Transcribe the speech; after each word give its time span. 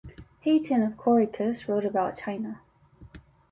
Hayton 0.39 0.81
of 0.81 0.97
Corycus 0.97 1.67
wrote 1.69 1.85
about 1.85 2.17
China. 2.17 2.59